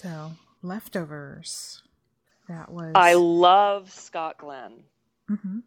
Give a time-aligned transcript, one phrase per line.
[0.00, 0.30] So,
[0.62, 1.82] leftovers.
[2.48, 2.92] That was.
[2.94, 4.84] I love Scott Glenn.
[5.28, 5.58] hmm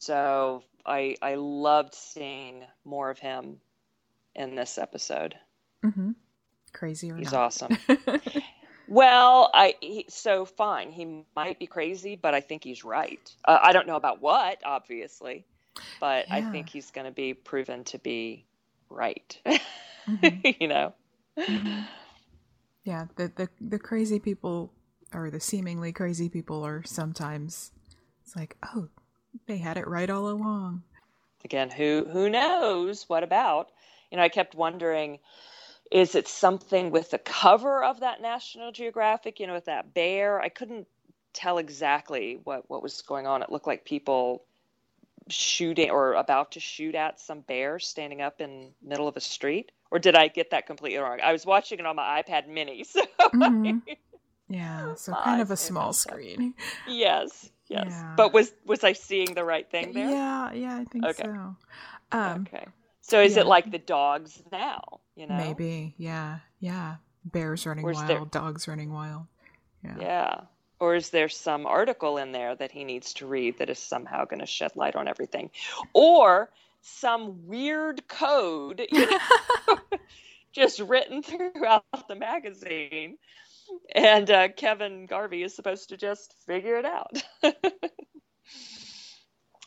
[0.00, 3.60] So I I loved seeing more of him
[4.34, 5.36] in this episode.
[5.84, 6.10] hmm
[6.72, 7.42] Crazy or He's not.
[7.42, 7.78] awesome.
[8.88, 10.90] Well, I he, so fine.
[10.90, 13.20] He might be crazy, but I think he's right.
[13.44, 15.44] Uh, I don't know about what, obviously,
[16.00, 18.46] but I think he's going to be proven to be
[18.88, 19.40] right.
[20.08, 20.56] Mhm.
[20.60, 20.92] you know.
[21.38, 21.86] Mhm.
[22.84, 24.72] Yeah, the, the the crazy people
[25.12, 27.72] or the seemingly crazy people are sometimes
[28.24, 28.88] it's like, oh,
[29.46, 30.82] they had it right all along.
[31.44, 33.70] Again, who who knows what about?
[34.10, 35.18] You know, I kept wondering
[35.90, 40.40] is it something with the cover of that National Geographic, you know, with that bear?
[40.40, 40.86] I couldn't
[41.32, 43.42] tell exactly what what was going on.
[43.42, 44.44] It looked like people
[45.28, 49.72] shooting or about to shoot at some bear standing up in middle of a street.
[49.90, 51.18] Or did I get that completely wrong?
[51.22, 53.00] I was watching it on my iPad mini, so
[53.34, 53.82] Mhm.
[54.48, 56.54] Yeah, so kind of a small screen.
[56.88, 57.86] yes, yes.
[57.90, 58.14] Yeah.
[58.16, 60.08] But was was I seeing the right thing there?
[60.10, 61.22] Yeah, yeah, I think Okay.
[61.24, 61.56] so.
[62.12, 62.66] Um, okay.
[63.00, 63.42] So is yeah.
[63.42, 65.00] it like the dogs now?
[65.16, 66.96] You know, maybe, yeah, yeah.
[67.24, 69.26] Bears running wild, there- dogs running wild.
[69.84, 69.96] Yeah.
[70.00, 70.40] Yeah.
[70.78, 74.24] Or is there some article in there that he needs to read that is somehow
[74.24, 75.50] going to shed light on everything?
[75.92, 76.48] Or
[76.82, 79.18] some weird code you know,
[80.52, 83.18] just written throughout the magazine.
[83.94, 87.22] And uh, Kevin Garvey is supposed to just figure it out.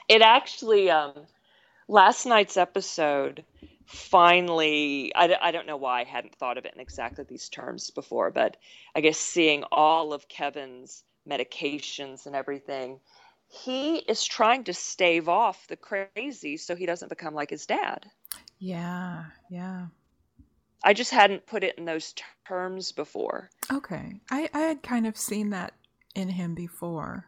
[0.10, 1.14] it actually, um,
[1.88, 3.46] last night's episode
[3.86, 8.56] finally—I don't know why i hadn't thought of it in exactly these terms before but
[8.96, 13.00] i guess seeing all of kevin's medications and everything
[13.54, 18.12] he is trying to stave off the crazy so he doesn't become like his dad
[18.60, 19.88] Yeah, yeah.
[20.82, 22.14] i just hadn't put it in those
[22.48, 24.20] terms before Okay.
[24.30, 25.74] I, I had kind of seen that
[26.16, 27.26] in him before.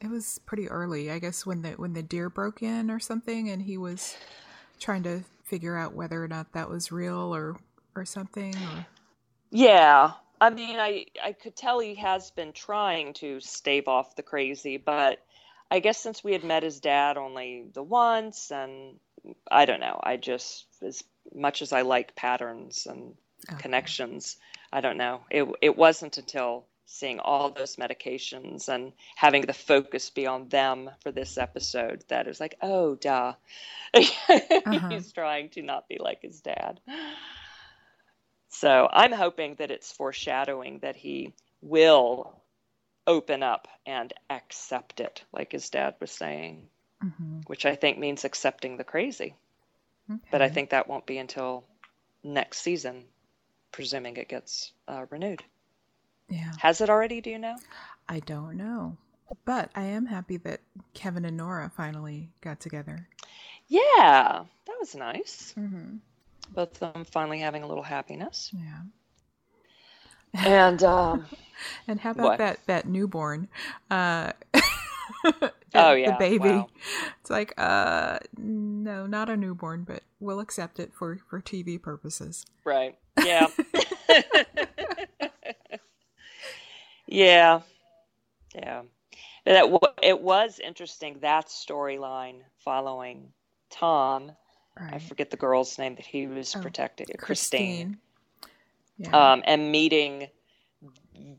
[0.00, 3.48] It was pretty early, I guess when the when the deer broke in or something
[3.50, 4.16] and he was
[4.80, 7.58] trying to figure out whether or not that was real or
[7.96, 8.86] or something or
[9.50, 14.22] yeah i mean i i could tell he has been trying to stave off the
[14.22, 15.18] crazy but
[15.70, 18.98] i guess since we had met his dad only the once and
[19.50, 21.02] i don't know i just as
[21.34, 23.14] much as i like patterns and
[23.52, 23.58] Okay.
[23.58, 24.36] connections
[24.72, 25.20] i don't know.
[25.30, 30.90] It it wasn't until seeing all those medications and having the focus be on them
[31.02, 33.34] for this episode that it was like oh duh.
[34.66, 34.88] Uh-huh.
[34.88, 36.80] He's trying to not be like his dad.
[38.48, 42.39] So i'm hoping that it's foreshadowing that he will
[43.06, 46.68] open up and accept it like his dad was saying
[47.02, 47.48] Mhm.
[47.48, 49.34] which i think means accepting the crazy
[50.32, 51.62] but I think that won't be until
[52.24, 53.04] next season,
[53.70, 55.44] presuming it gets uh, renewed.
[56.28, 56.50] Yeah.
[56.58, 57.20] Has it already?
[57.20, 57.56] Do you know?
[58.08, 58.96] I don't know.
[59.44, 60.62] But I am happy that
[60.94, 63.06] Kevin and Nora finally got together.
[63.68, 65.54] Yeah, that was nice.
[65.56, 65.98] Mm-hmm.
[66.54, 68.50] Both of them finally having a little happiness.
[68.52, 68.80] Yeah.
[70.34, 71.24] And um,
[71.88, 72.38] And how about What?
[72.38, 73.48] that that newborn?
[73.90, 74.32] Uh
[75.24, 76.12] the, Oh, yeah.
[76.12, 76.38] the baby.
[76.38, 76.68] Wow.
[77.20, 82.44] It's like uh no, not a newborn, but we'll accept it for for TV purposes.
[82.64, 83.46] right, yeah,
[87.06, 87.60] yeah,
[88.54, 88.82] yeah.
[89.46, 93.32] That wa- it was interesting that storyline following
[93.70, 94.32] Tom.
[94.78, 97.06] I forget the girl's name that he was Oh, protecting.
[97.18, 97.98] Christine.
[98.96, 99.32] Yeah.
[99.32, 100.28] um, and meeting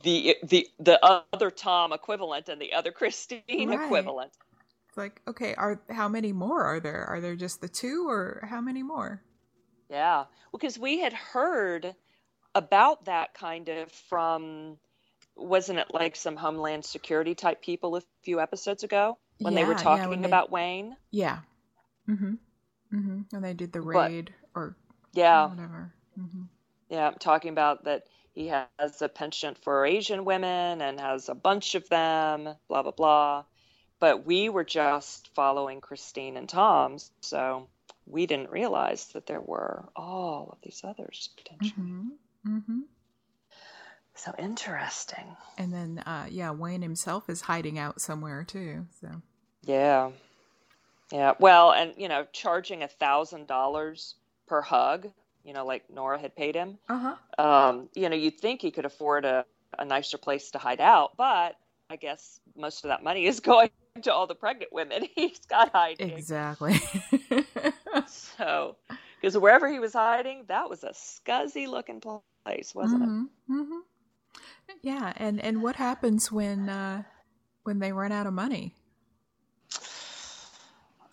[0.03, 0.99] the the the
[1.33, 3.85] other Tom equivalent and the other Christine Right.
[3.85, 4.31] equivalent.
[4.89, 7.05] it's like, okay, are how many more are there?
[7.05, 9.21] Are there just the two or how many more?
[9.89, 11.95] Yeah, because we had heard
[12.55, 14.77] about that kind of from
[15.35, 19.71] wasn't it like some Homeland Security type people a few episodes ago when they were
[19.71, 20.95] Yeah, yeah, talking they- about Wayne?
[21.09, 21.39] Yeah.
[22.09, 22.33] Mm-hmm.
[22.93, 23.35] Mm-hmm.
[23.35, 24.75] And they did the But- raid or
[25.13, 25.93] Yeah, whatever.
[26.19, 26.43] Mm-hmm.
[26.91, 28.03] Yeah, talking about that
[28.33, 32.91] he has a penchant for Asian women and has a bunch of them, blah blah
[32.91, 33.45] blah.
[33.99, 37.67] But we were just following Christine and Tom's, so
[38.05, 41.81] we didn't realize that there were all of these others potentially.
[41.81, 42.57] Mm-hmm.
[42.57, 42.79] Mm-hmm.
[44.15, 45.37] So interesting.
[45.57, 48.85] And then, uh, yeah, Wayne himself is hiding out somewhere too.
[48.99, 49.09] So,
[49.63, 50.11] Yeah.
[51.11, 51.33] Yeah.
[51.39, 54.15] Well, and you know, charging a thousand dollars
[54.47, 55.07] per hug,
[55.43, 56.77] you know, like Nora had paid him.
[56.89, 57.15] uh huh.
[57.37, 59.45] Um, you know, you'd think he could afford a,
[59.79, 61.55] a nicer place to hide out, but
[61.89, 63.69] I guess most of that money is going
[64.03, 66.17] to all the pregnant women he's got hiding.
[66.17, 66.79] Exactly.
[68.07, 68.77] So,
[69.19, 72.01] because wherever he was hiding, that was a scuzzy looking
[72.45, 73.09] place, wasn't it?
[73.09, 73.79] hmm hmm
[74.81, 77.03] Yeah, and and what happens when uh,
[77.63, 78.75] when they run out of money?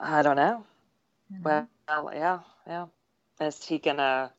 [0.01, 0.65] I don't know.
[1.45, 1.69] Well,
[2.15, 2.87] yeah, yeah.
[3.41, 4.33] Is he gonna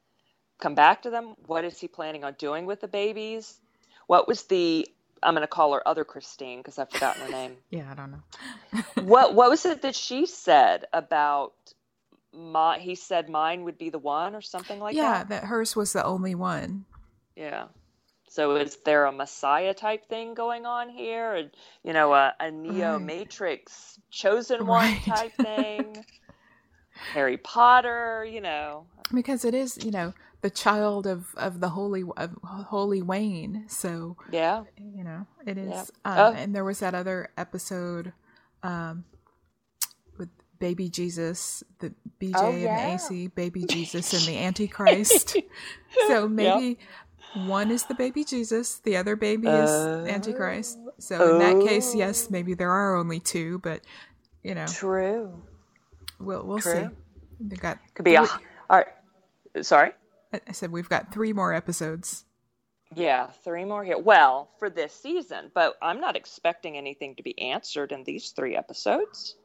[0.60, 1.36] come back to them?
[1.46, 3.60] What is he planning on doing with the babies?
[4.08, 4.88] What was the
[5.24, 7.58] I'm gonna call her other Christine because I've forgotten her name.
[7.72, 8.24] Yeah, I don't know.
[8.96, 11.54] what what was it that she said about
[12.34, 12.80] my?
[12.80, 15.30] He said mine would be the one or something like yeah, that.
[15.30, 16.86] Yeah, that hers was the only one.
[17.36, 17.66] Yeah.
[18.30, 21.50] So is there a Messiah type thing going on here?
[21.84, 23.06] You know, a, a Neo Right.
[23.06, 25.02] Matrix chosen one Right.
[25.02, 26.06] type thing?
[27.14, 28.86] Harry Potter, you know.
[29.14, 34.16] because it is you know the child of of the holy of holy wayne so
[34.32, 34.64] Yeah.
[34.78, 35.88] you know it is Yep.
[36.06, 36.34] um, Oh.
[36.38, 38.14] and there was that other episode
[38.64, 39.04] um
[40.18, 40.30] with
[40.60, 42.88] baby jesus the bj Oh, and yeah.
[42.88, 45.36] the ac baby jesus and the antichrist
[46.08, 46.78] so maybe
[47.46, 51.92] one is the baby jesus the other baby is Uh, antichrist so in that case
[51.96, 51.98] oh.
[51.98, 53.82] yes maybe there are only two but
[54.44, 55.42] you know True.
[56.20, 56.88] We'll we'll see
[57.40, 58.22] they got Could be a.
[58.22, 58.30] All
[58.70, 58.88] right.
[59.62, 59.92] Sorry.
[60.34, 62.26] I I said we've got three more episodes
[62.96, 63.98] Yeah, three more here.
[63.98, 68.56] Well, for this season, but I'm not expecting anything to be answered in these three
[68.56, 69.36] episodes.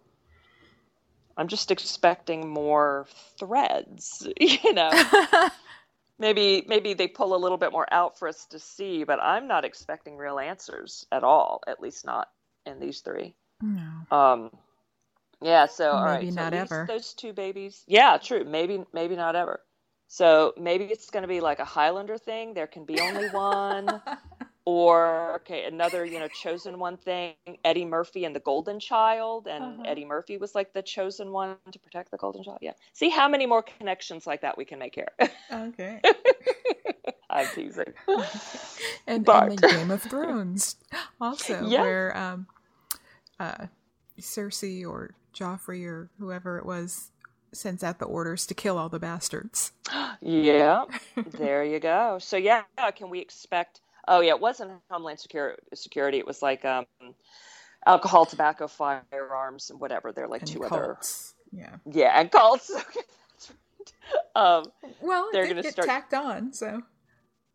[1.37, 3.07] I'm just expecting more
[3.39, 4.91] threads, you know.
[6.19, 9.49] maybe maybe they pull a little bit more out for us to see, but I'm
[9.49, 12.29] not expecting real answers at all, at least not
[12.67, 13.35] in these three.
[13.61, 14.51] no Um
[15.43, 16.87] yeah, so all right, Maybe so not least ever.
[16.89, 17.85] those two babies.
[17.87, 18.45] Yeah, true.
[18.45, 19.61] Maybe maybe not ever.
[20.09, 22.55] So maybe it's going to be like a Highlander thing.
[22.55, 24.01] There can be only one,
[24.67, 27.35] or okay, another you know chosen one thing.
[27.65, 29.83] Eddie Murphy and the Golden Child, and Uh-huh.
[29.87, 32.59] Eddie Murphy was like the chosen one to protect the Golden Child.
[32.61, 32.73] Yeah.
[32.93, 35.09] See how many more connections like that we can make here.
[35.53, 36.01] okay
[37.31, 37.93] I'm teasing.
[39.09, 40.77] and, But- and the Game of Thrones
[41.21, 41.81] also, Yeah.
[41.81, 42.47] where um,
[43.41, 43.67] uh,
[44.21, 47.11] Cersei or Joffrey or whoever it was
[47.53, 49.73] sends out the orders to kill all the bastards.
[50.21, 50.85] Yeah,
[51.17, 52.19] there you go.
[52.19, 52.63] So yeah,
[52.97, 53.81] can we expect?
[54.09, 55.61] Oh yeah, it wasn't Homeland Security.
[55.75, 56.19] Security.
[56.19, 56.87] It was like um,
[57.87, 60.13] alcohol, tobacco, firearms, and whatever.
[60.13, 60.97] They're like and two other.
[61.53, 61.77] Yeah.
[61.91, 62.71] Yeah, and cults.
[62.75, 63.01] Okay,
[63.33, 63.51] that's
[64.35, 64.57] right.
[64.57, 64.65] Um,
[65.03, 66.81] Well, They're gonna get start- tacked on, so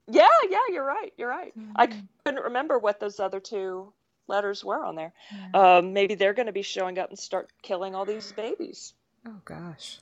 [0.07, 1.11] yeah, yeah, you're right.
[1.17, 1.53] You're right.
[1.75, 2.07] I Mhm.
[2.25, 3.93] couldn't remember what those other two
[4.29, 5.13] letters were on there.
[5.31, 5.49] Yeah.
[5.55, 8.93] Um, maybe they're going to be showing up and start killing all these babies.
[9.27, 9.99] oh gosh,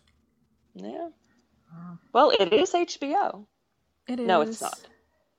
[0.76, 1.10] Yeah.
[1.74, 2.00] Wow.
[2.14, 3.46] Well, it is HBO.
[4.08, 4.28] it is.
[4.28, 4.80] No, it's not.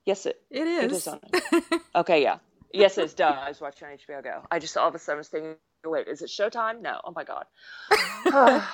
[0.07, 0.93] Yes, it It It is.
[0.93, 1.21] is on
[1.95, 2.39] Okay, yeah.
[2.73, 3.27] Yes, it's duh.
[3.29, 4.43] I was watching on HBO Go.
[4.51, 6.83] I just all of a sudden was thinking, wait, is it Showtime?
[6.83, 7.01] No.
[7.05, 7.47] Oh my god.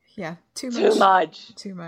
[0.16, 0.82] yeah, too much.
[0.82, 1.54] Too much.
[1.56, 1.86] Too much.